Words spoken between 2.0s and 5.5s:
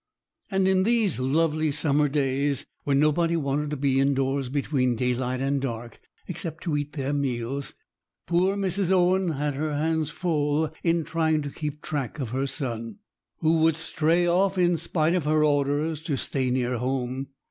days, when nobody wanted to be indoors between daylight